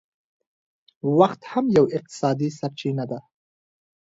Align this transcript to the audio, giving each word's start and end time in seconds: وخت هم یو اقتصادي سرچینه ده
وخت 1.17 1.41
هم 1.51 1.65
یو 1.77 1.85
اقتصادي 1.97 2.49
سرچینه 2.59 3.05
ده 3.11 3.19